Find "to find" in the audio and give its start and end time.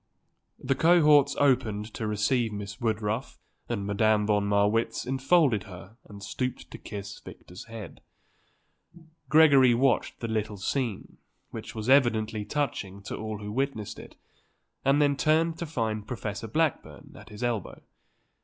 15.59-16.07